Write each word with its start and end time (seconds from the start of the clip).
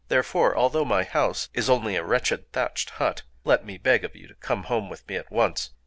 Therefore, 0.07 0.57
although 0.57 0.83
my 0.83 1.03
house 1.03 1.49
is 1.53 1.69
only 1.69 1.95
a 1.95 2.03
wretched 2.03 2.51
thatched 2.51 2.89
hut, 2.97 3.21
let 3.43 3.63
me 3.63 3.77
beg 3.77 4.03
of 4.03 4.15
you 4.15 4.27
to 4.29 4.33
come 4.33 4.63
home 4.63 4.89
with 4.89 5.07
me 5.07 5.15
at 5.15 5.29
once. 5.31 5.73